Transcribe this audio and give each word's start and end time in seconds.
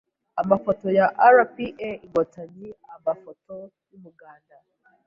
Amafoto 0.41 0.85
ya 0.97 1.05
RPA/ 1.35 1.89
INKOTANYI 2.05 2.69
Amafoto 2.95 3.53
y’umuganda, 3.89 4.55